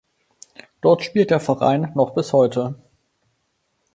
[0.81, 2.73] Dort spielt der Verein noch bis heute.